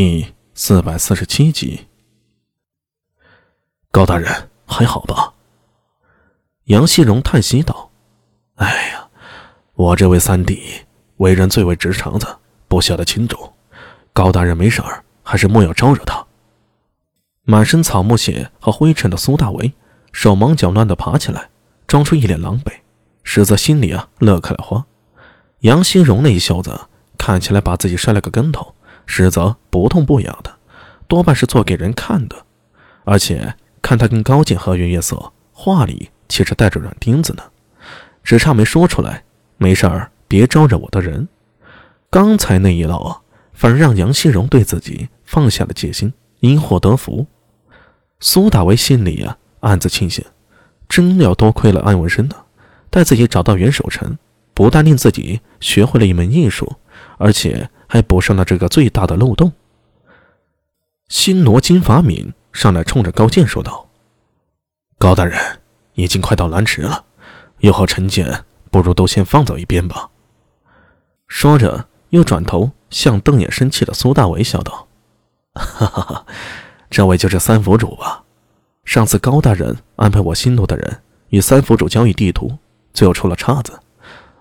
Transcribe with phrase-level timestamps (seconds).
[0.00, 1.88] 第四百四十七集。
[3.90, 5.34] 高大人还好吧？
[6.66, 7.90] 杨希荣叹息道
[8.54, 9.08] ：“哎呀，
[9.74, 10.62] 我这位三弟
[11.16, 12.28] 为人最为直肠子，
[12.68, 13.52] 不晓得轻重。
[14.12, 16.24] 高大人没事儿，还是莫要招惹他。”
[17.42, 19.72] 满身草木血和灰尘的苏大为
[20.12, 21.50] 手忙脚乱地爬起来，
[21.88, 22.70] 装出一脸狼狈，
[23.24, 24.86] 实则心里啊乐开了花。
[25.62, 26.82] 杨希荣那一小子
[27.18, 28.76] 看起来把自己摔了个跟头，
[29.08, 30.54] 实则不痛不痒的，
[31.08, 32.36] 多半是做给人看的。
[33.04, 37.42] 而且看他跟高健和颜悦色，话里其实带着软钉子呢，
[38.22, 39.24] 只差没说出来。
[39.56, 41.26] 没事儿，别招惹我的人。
[42.10, 43.22] 刚才那一闹啊，
[43.52, 47.26] 反而让杨希荣对自己放下了戒心，因祸得福。
[48.20, 50.24] 苏大为心里呀暗自庆幸，
[50.88, 52.36] 真要多亏了安文生呢，
[52.90, 54.16] 带自己找到袁守诚，
[54.54, 56.76] 不但令自己学会了一门艺术，
[57.16, 59.52] 而且还补上了这个最大的漏洞。
[61.08, 63.88] 新罗金法敏上来冲着高健说道
[64.98, 65.40] ：“高大人，
[65.94, 67.04] 已经快到蓝池了，
[67.58, 70.10] 又好陈剑，不如都先放到一边吧。”
[71.26, 74.86] 说着，又转头向瞪眼生气的苏大为笑道
[75.54, 76.26] ：“哈哈哈。”
[76.90, 78.24] 这位就是三府主吧？
[78.84, 82.56] 上次高大人安排我新罗的人与三府主交易地图，
[82.94, 83.78] 最后出了岔子，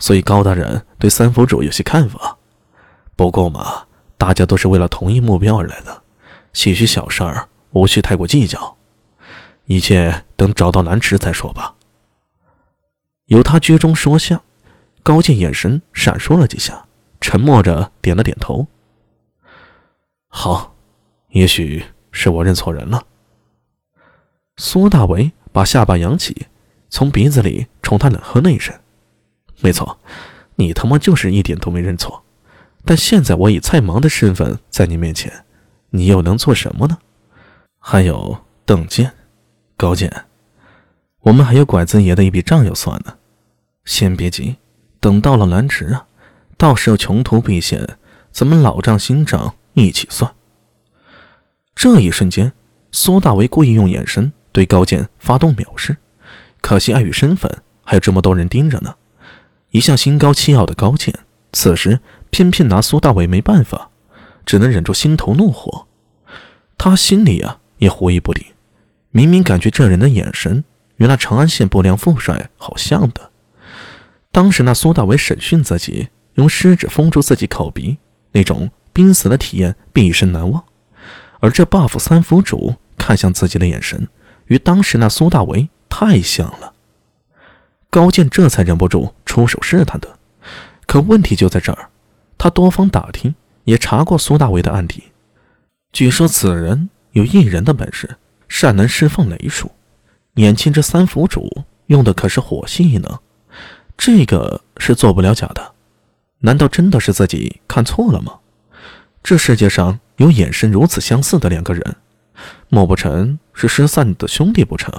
[0.00, 2.36] 所以高大人对三府主有些看法。
[3.16, 6.02] 不过嘛，大家都是为了同一目标而来的，
[6.52, 8.76] 些许小事儿无需太过计较，
[9.66, 11.74] 一切等找到南池再说吧。
[13.26, 14.42] 由他居中说下，
[15.02, 16.86] 高进眼神闪烁了几下，
[17.20, 18.66] 沉默着点了点头。
[20.28, 20.74] 好，
[21.30, 21.84] 也许。
[22.14, 23.06] 是我认错人了。
[24.58, 26.46] 苏大为把下巴扬起，
[26.90, 28.78] 从鼻子里冲他冷喝了一声
[29.60, 29.98] ：“没错，
[30.56, 32.22] 你他妈就是一点都没认错。
[32.84, 35.44] 但现在我以蔡芒的身份在你面前，
[35.90, 36.98] 你又能做什么呢？
[37.78, 39.12] 还有邓健、
[39.76, 40.24] 高健，
[41.20, 43.14] 我们还有拐子爷的一笔账要算呢。
[43.84, 44.56] 先别急，
[45.00, 46.06] 等到了兰池啊，
[46.56, 47.96] 到时候穷途必现，
[48.30, 50.32] 咱们老账新账一起算。”
[51.74, 52.52] 这一瞬间，
[52.90, 55.96] 苏大为故意用眼神对高健发动藐视，
[56.60, 57.50] 可惜碍于身份，
[57.82, 58.94] 还有这么多人盯着呢。
[59.70, 61.12] 一向心高气傲的高健，
[61.52, 61.98] 此时
[62.32, 63.90] 偏偏拿苏大伟没办法，
[64.46, 65.86] 只能忍住心头怒火。
[66.78, 68.42] 他心里啊也狐疑不定，
[69.10, 70.64] 明明感觉这人的眼神
[70.96, 73.30] 与那长安县不良副帅好像的。
[74.30, 77.98] 当时那苏大伟审讯自己，用湿纸封住自己口鼻，
[78.32, 80.64] 那种濒死的体验，毕生难忘。
[81.40, 84.08] 而这 buff 三府主看向自己的眼神，
[84.46, 86.72] 与当时那苏大为太像了。
[87.90, 90.18] 高健这才忍不住出手试探的。
[90.86, 91.90] 可问题就在这儿，
[92.42, 93.32] 他多方打听，
[93.62, 95.04] 也查过苏大为的案底。
[95.92, 98.16] 据说此人有一人的本事，
[98.48, 99.70] 善能释放雷术。
[100.34, 103.20] 眼前这三府主用的可是火系呢，
[103.96, 105.74] 这个是做不了假的。
[106.40, 108.40] 难道真的是自己看错了吗？
[109.22, 111.94] 这世界上有眼神如此相似的两个人，
[112.68, 114.92] 莫不成是失散的兄弟不成？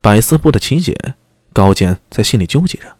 [0.00, 1.14] 百思不得其解。
[1.52, 2.96] 高健在心里纠结着。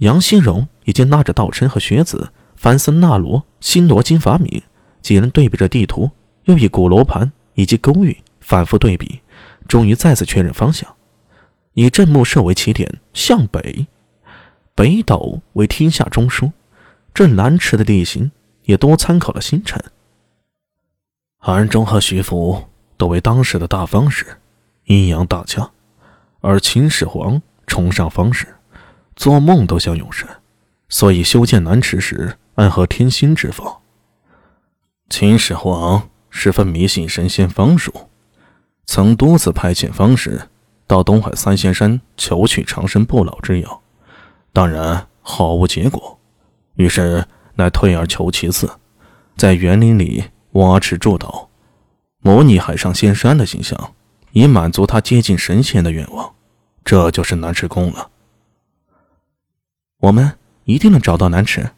[0.00, 4.62] 杨新荣已经拉着道琛和学子、凡森纳罗、新罗金法米
[5.00, 6.10] 几人对比着地图，
[6.44, 9.20] 又以古罗盘以及勾玉反复对比，
[9.66, 10.94] 终于再次确认方向，
[11.74, 13.86] 以镇墓社为起点向北，
[14.74, 16.52] 北斗为天下中枢，
[17.14, 18.30] 这南池的地形。
[18.68, 19.82] 也多参考了星辰。
[21.38, 22.64] 韩忠和徐福
[22.98, 24.26] 都为当时的大方士，
[24.84, 25.70] 阴阳大家，
[26.42, 28.46] 而秦始皇崇尚方士，
[29.16, 30.28] 做梦都想永生，
[30.90, 33.78] 所以修建南池时暗合天心之法。
[35.08, 37.92] 秦始皇十分迷信神仙方术，
[38.84, 40.48] 曾多次派遣方士
[40.84, 43.80] 到东海三仙山求取长生不老之药，
[44.52, 46.18] 当然毫无结果，
[46.74, 47.24] 于是。
[47.54, 48.70] 乃退而求其次，
[49.36, 51.50] 在园林里挖池筑岛，
[52.20, 53.94] 模拟海上仙山的形象，
[54.30, 56.32] 以满足他接近神仙的愿望。
[56.84, 58.10] 这就是南池宫了。
[59.98, 61.68] 我们一定能找到南池。